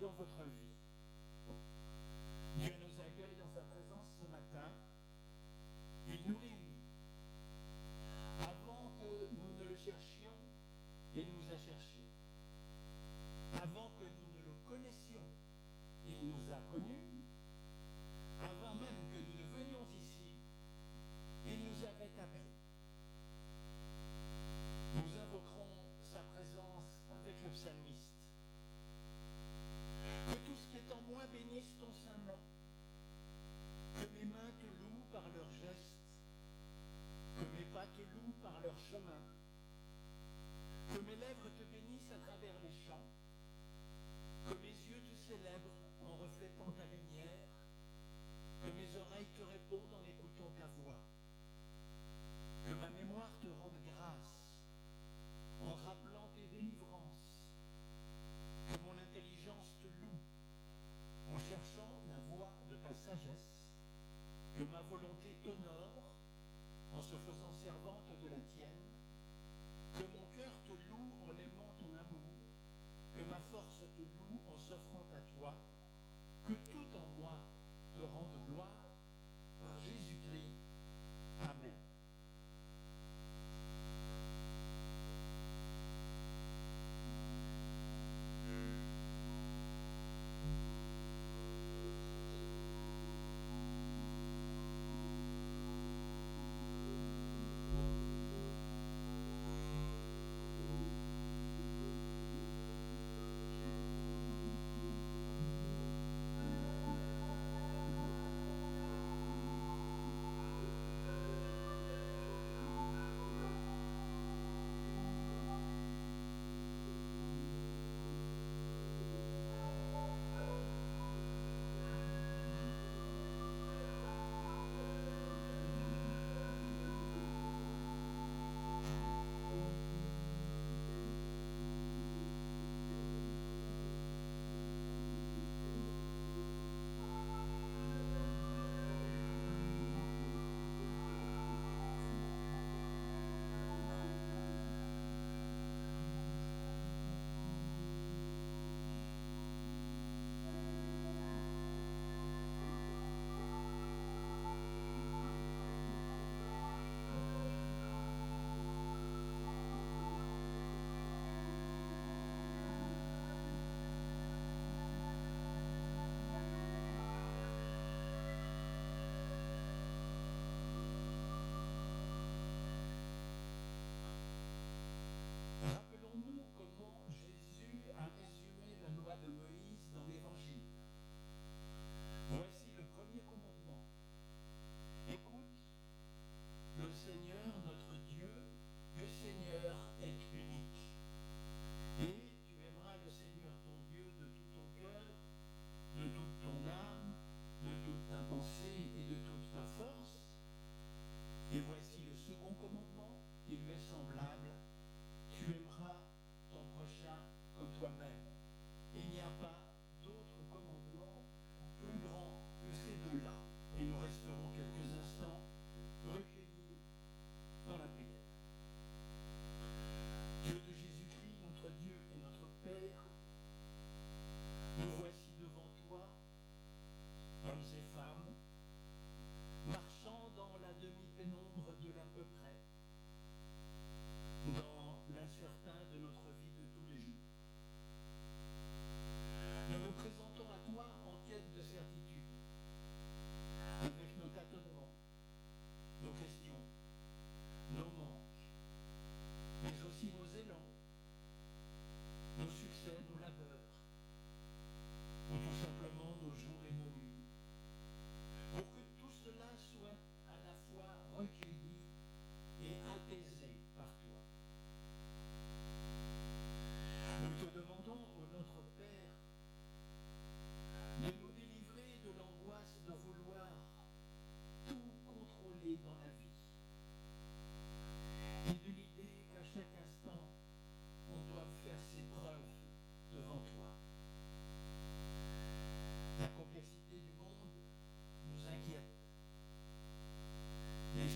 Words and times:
dans 0.00 0.12
votre 0.12 0.44
vie. 0.44 0.76
Dieu 2.56 2.72
nous 2.80 3.00
accueille 3.00 3.36
dans 3.38 3.50
sa 3.54 3.60
présence 3.62 4.06
ce 4.20 4.30
matin. 4.30 4.70
Il 6.08 6.30
nourrit 6.30 6.47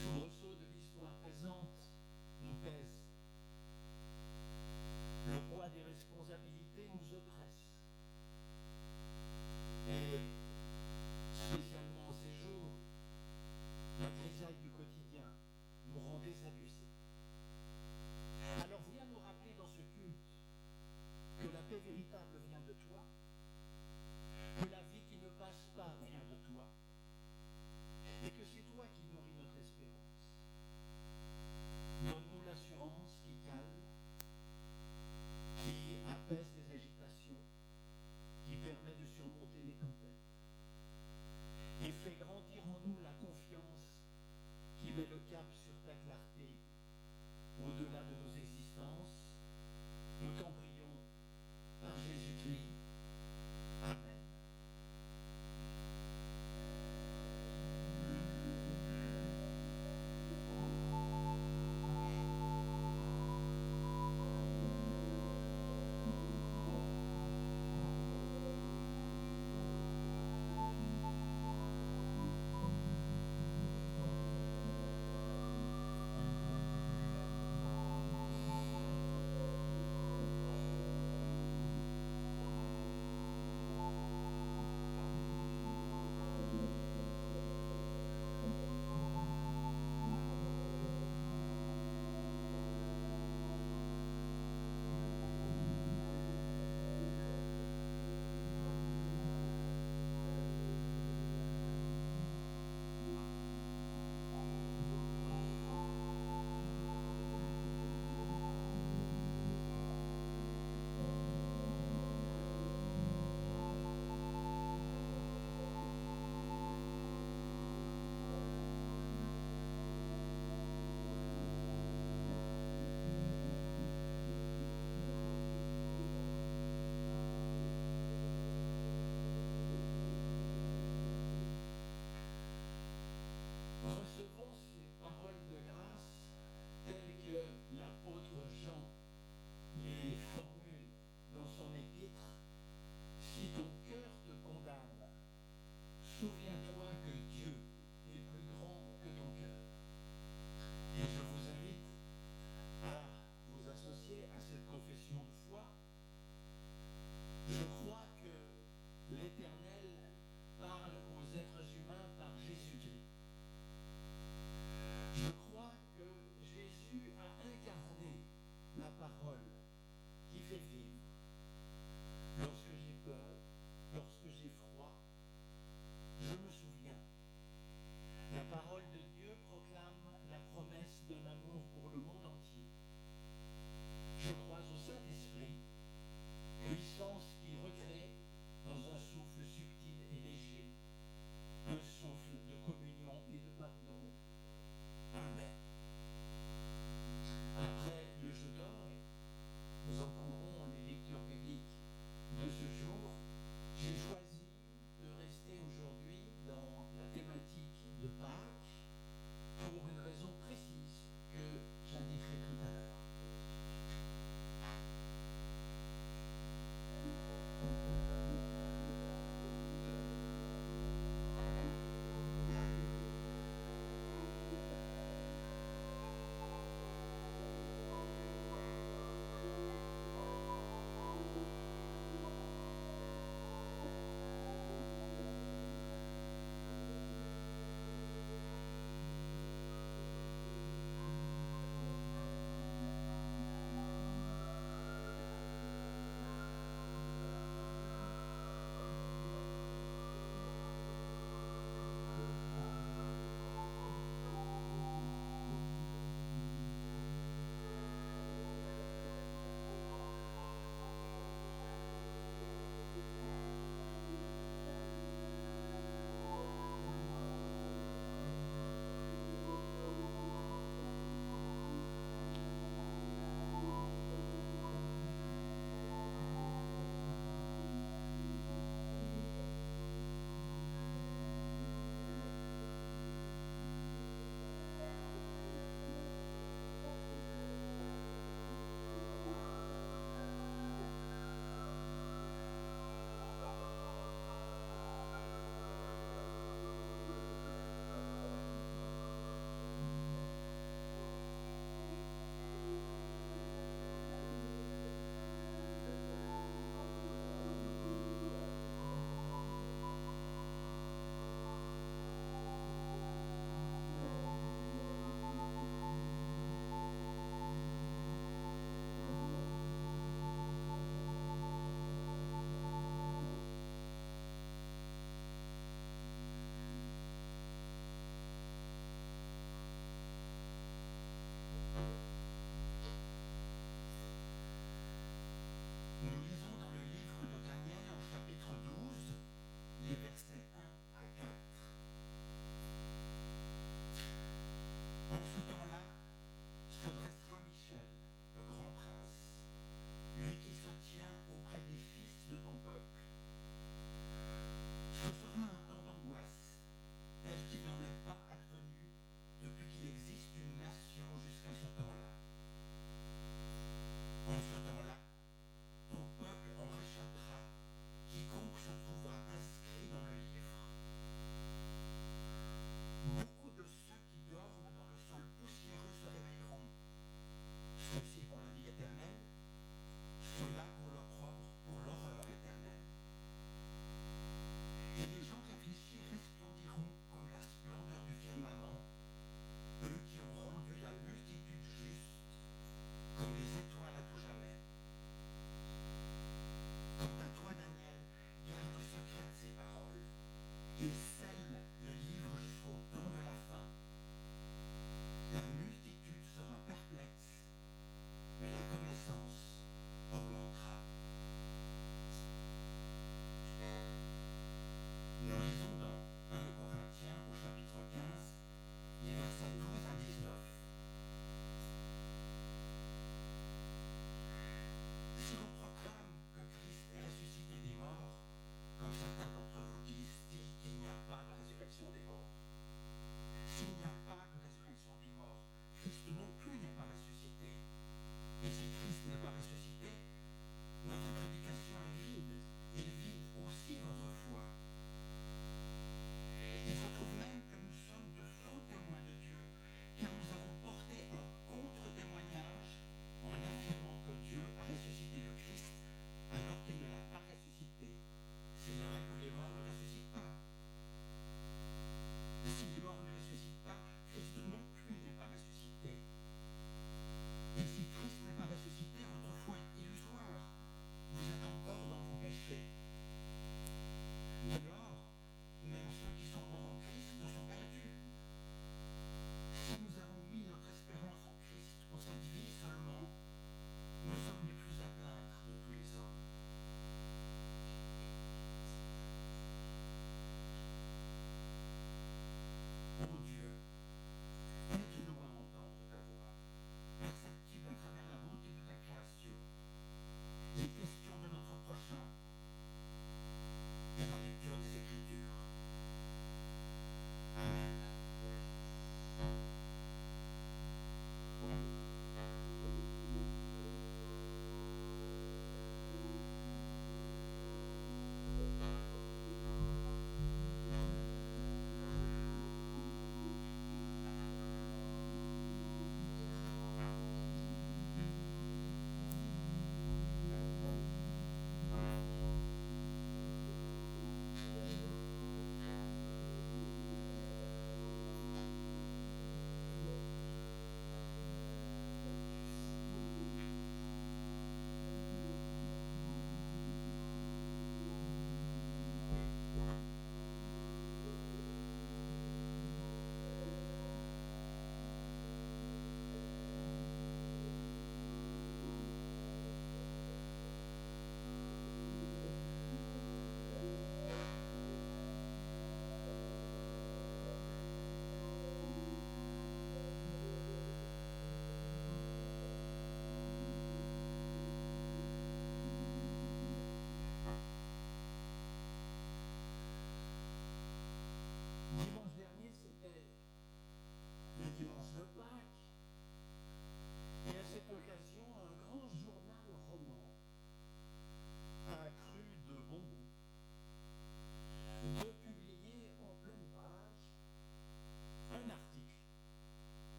cool. 0.00 0.31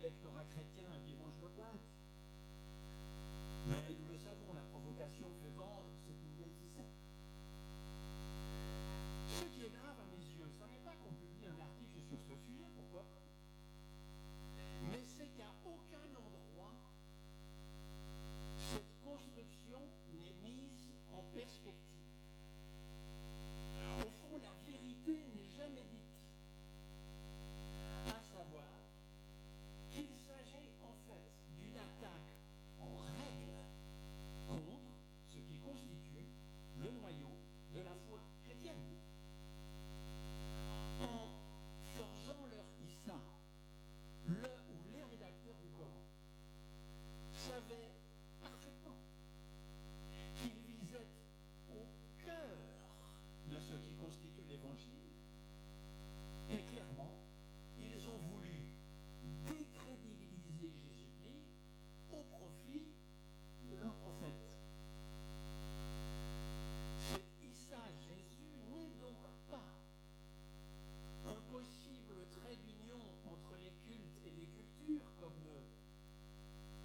Lihat, 0.00 0.14
来 0.88 1.09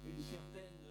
une 0.06 0.22
certaine 0.22 0.85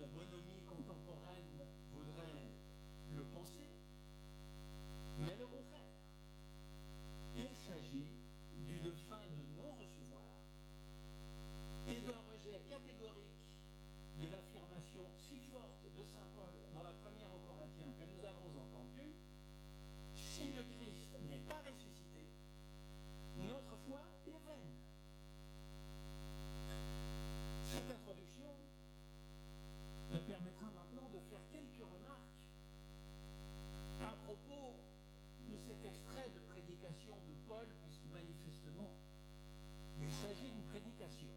Il 40.15 40.21
s'agit 40.29 40.49
d'une 40.49 40.63
prédication. 40.71 41.27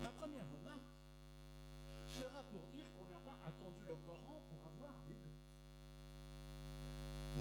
Ma 0.00 0.08
première 0.08 0.44
remarque 0.50 0.90
sera 2.08 2.42
pour 2.50 2.66
dire 2.74 2.84
qu'on 2.96 3.04
n'a 3.04 3.20
pas 3.20 3.38
attendu 3.46 3.78
le 3.86 3.94
Coran 3.94 4.42
pour 4.50 4.58
avoir 4.66 4.94
des. 5.06 5.14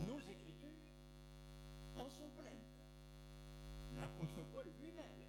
Nos 0.06 0.20
écritures 0.20 0.86
en 1.98 2.08
sont 2.10 2.30
pleines. 2.38 2.70
L'apôtre 3.98 4.44
Paul 4.54 4.68
lui-même 4.80 5.21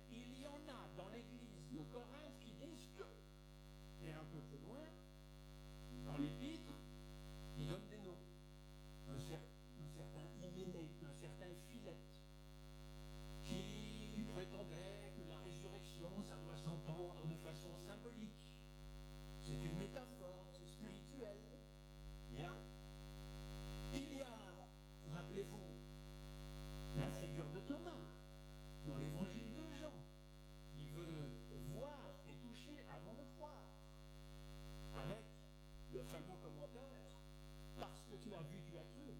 que 38.12 38.16
tu 38.18 38.34
as 38.34 38.42
vu, 38.42 38.60
tu 38.68 38.76
as 38.76 38.84
cru. 38.92 39.14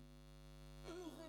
Heureux 0.87 1.22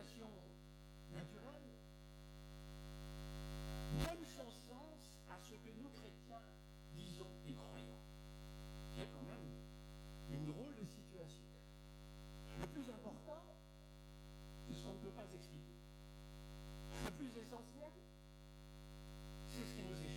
naturelle, 0.00 1.76
donne 4.00 4.24
son 4.24 4.48
sens 4.48 5.18
à 5.28 5.36
ce 5.44 5.52
que 5.52 5.70
nous 5.76 5.90
chrétiens 5.90 6.40
disons 6.96 7.28
et 7.46 7.52
croyons. 7.52 8.00
C'est 8.96 9.08
quand 9.12 9.26
même 9.28 9.44
une 10.32 10.46
drôle 10.46 10.74
de 10.74 10.86
situation. 10.86 11.44
Le 12.60 12.66
plus 12.68 12.88
important, 12.88 13.44
c'est 14.66 14.74
ce 14.74 14.84
qu'on 14.84 14.94
ne 14.94 15.00
peut 15.04 15.10
pas 15.12 15.28
expliquer. 15.34 15.76
Le 17.04 17.10
plus 17.12 17.36
essentiel, 17.36 17.92
c'est 19.50 19.64
ce 19.66 19.74
qui 19.74 19.82
nous 19.82 20.00
est 20.00 20.09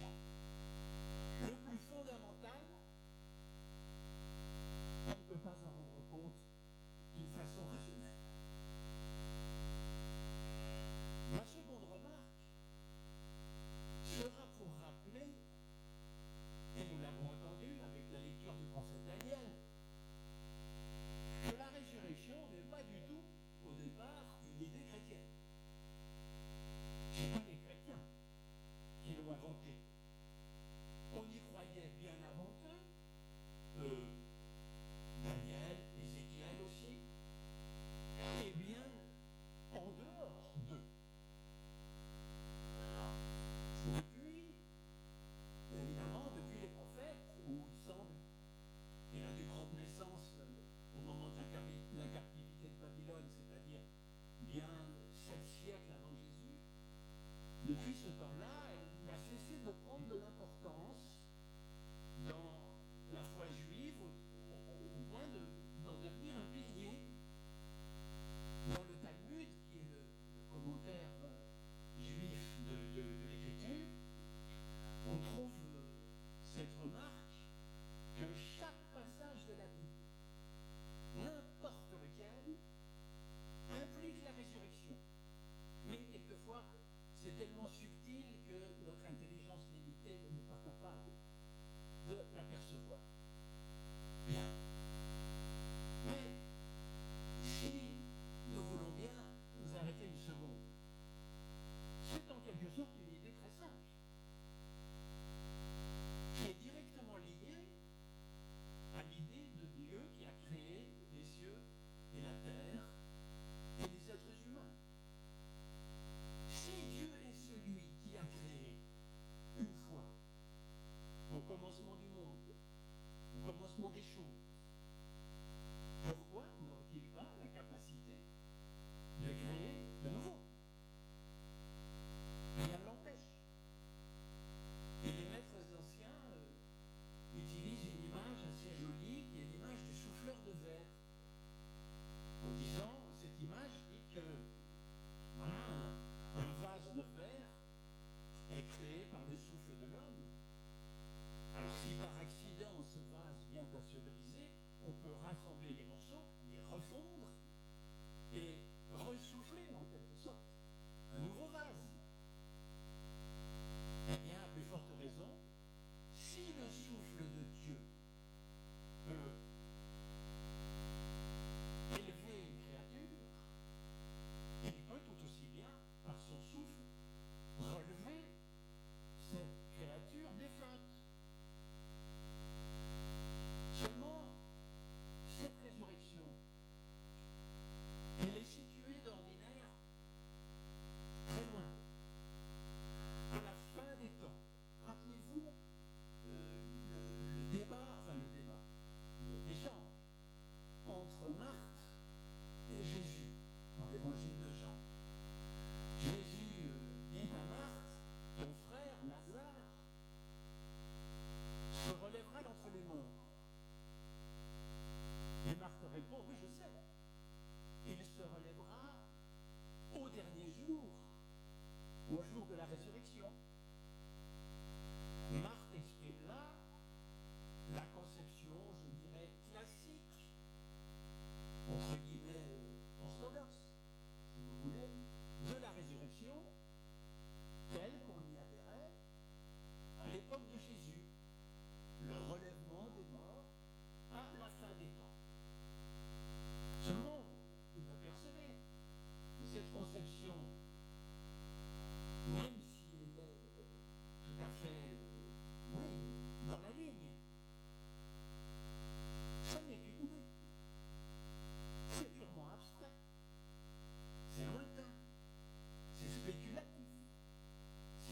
Yeah. 94.34 94.63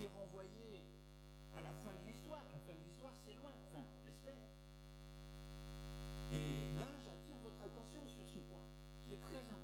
renvoyé 0.07 0.81
à 1.57 1.61
la 1.61 1.71
fin 1.83 1.93
de 1.93 2.07
l'histoire. 2.07 2.43
La 2.51 2.59
fin 2.59 2.73
de 2.73 2.83
l'histoire, 2.85 3.13
c'est 3.25 3.33
loin, 3.35 3.51
enfin, 3.67 3.83
j'espère. 4.05 4.41
Et 6.31 6.73
là, 6.75 6.87
j'attire 7.03 7.37
votre 7.43 7.61
attention 7.61 8.01
sur 8.07 8.25
ce 8.27 8.39
point, 8.49 8.65
qui 9.05 9.13
est 9.13 9.21
très 9.21 9.37
important. 9.37 9.60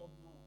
of 0.00 0.10
man. 0.24 0.39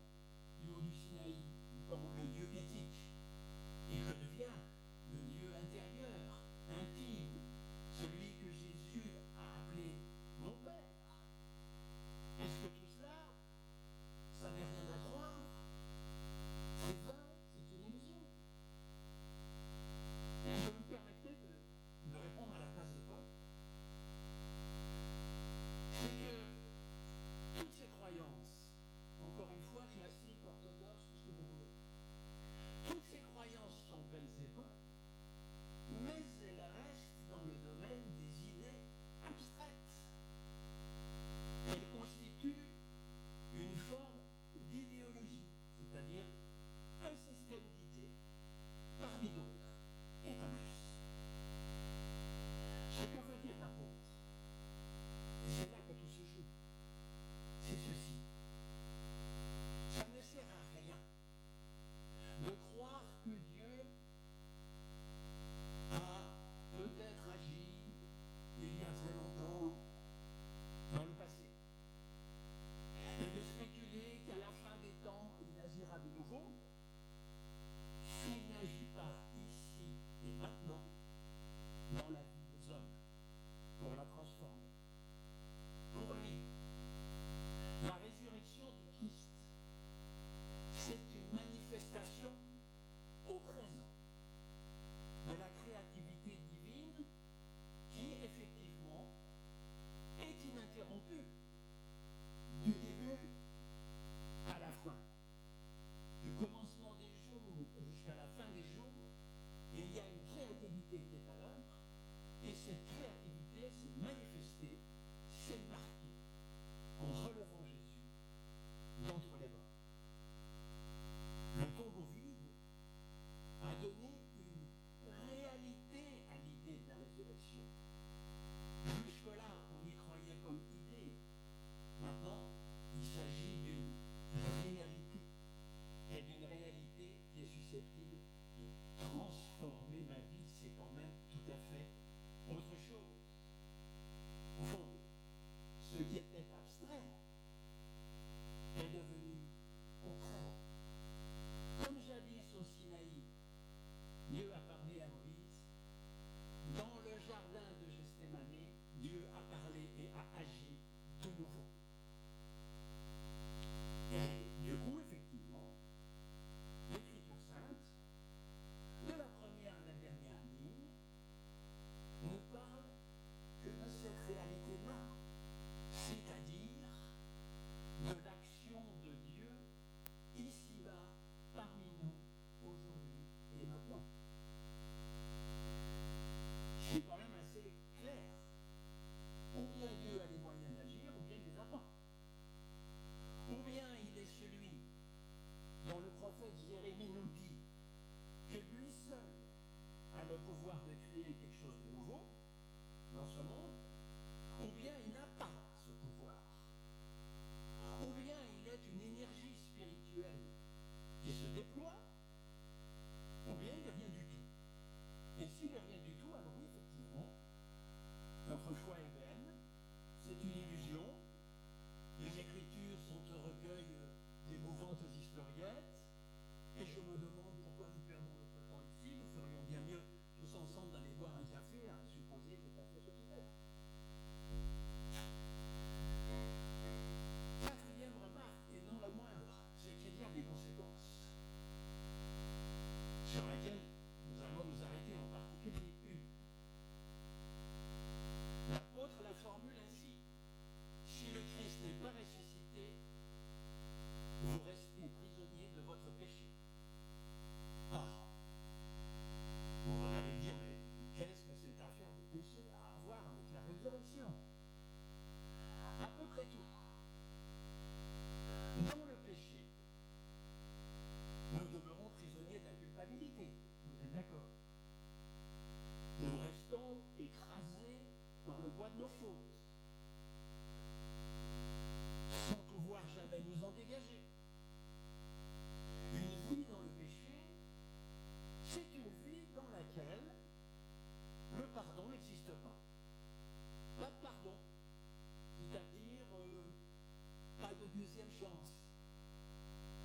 deuxième 297.95 298.31
chance, 298.39 298.79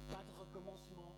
pas 0.09 0.23
de 0.25 0.33
recommencement, 0.33 1.18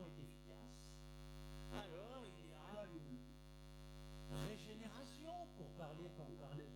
est 0.00 0.18
efficace, 0.22 0.82
alors 1.72 2.24
il 2.24 2.48
y 2.48 2.54
a 2.54 2.84
une 2.84 4.46
régénération, 4.48 5.32
pour 5.56 5.68
parler 5.78 6.08
comme 6.16 6.34
parlait 6.40 6.68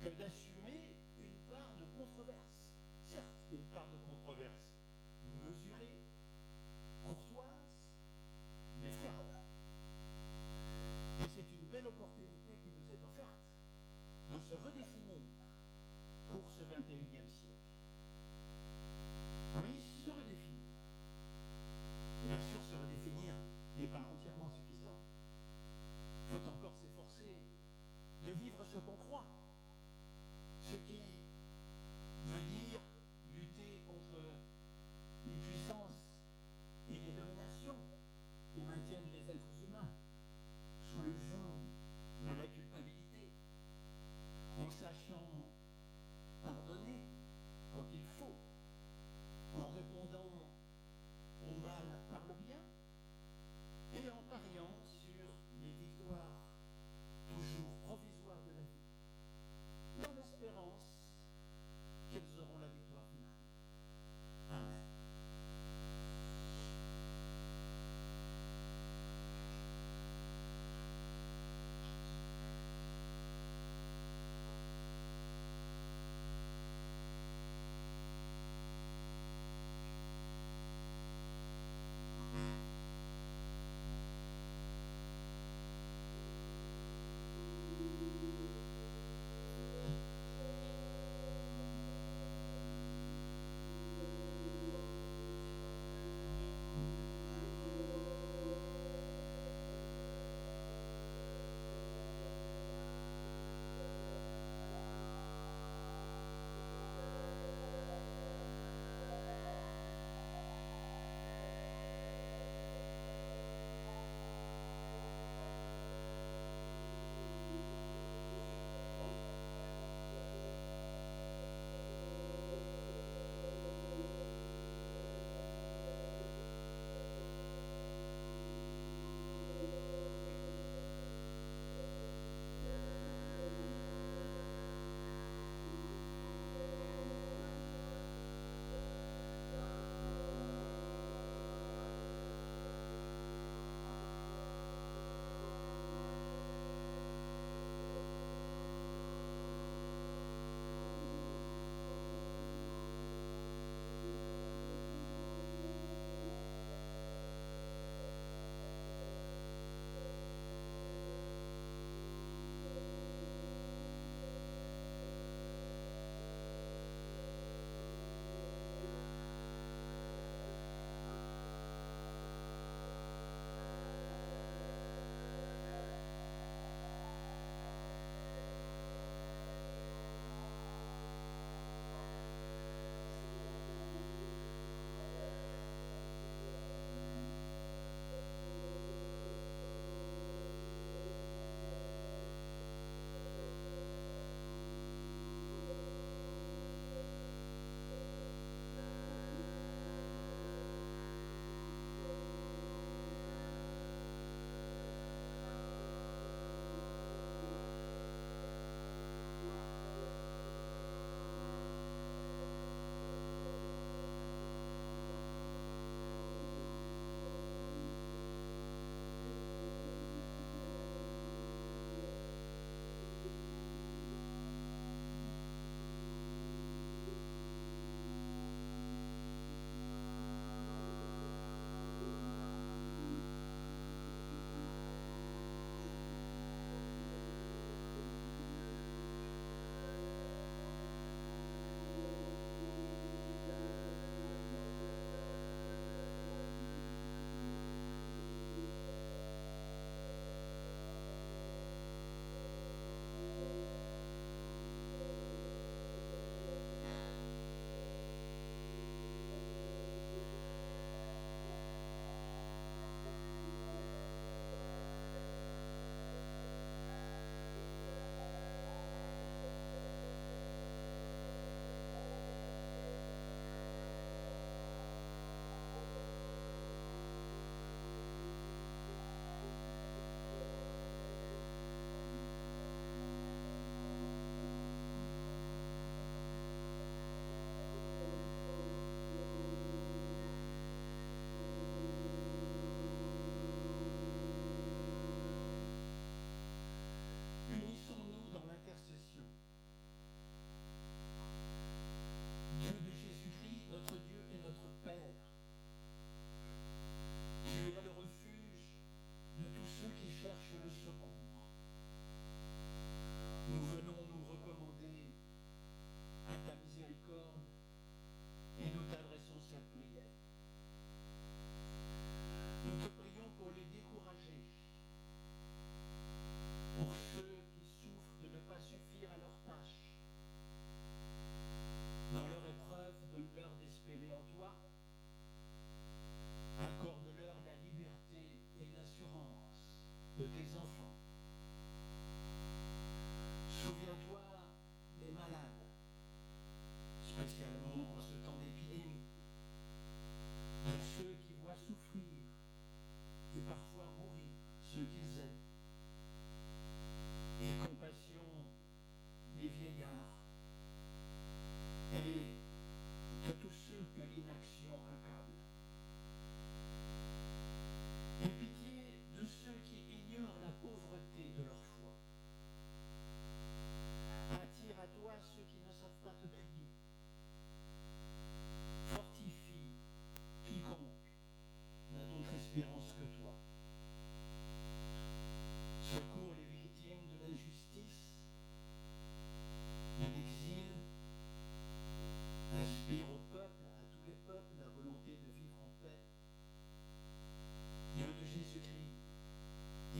que 0.00 0.08
d'assumer 0.08 0.94
une 1.18 1.38
part 1.50 1.72
de 1.78 1.84
controverse. 1.96 2.58
Certes, 3.08 3.24
une 3.52 3.64
part 3.74 3.86
de 3.88 3.98
controverse 4.08 4.66
mesurée, 5.40 6.02
courtoise, 7.02 7.70
mais 8.80 8.90
ferme. 8.90 9.36
Et 11.20 11.28
c'est 11.28 11.48
une 11.52 11.66
belle 11.70 11.86
opportunité 11.86 12.52
qui 12.62 12.70
nous 12.70 12.86
est 12.92 13.02
offerte 13.04 13.42
de 14.30 14.38
se 14.38 14.54
redéfinir 14.54 15.22
pour 16.30 16.42
ce 16.50 16.62
21e 16.64 17.30
siècle. 17.30 17.71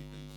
keep 0.02 0.12
it. 0.12 0.31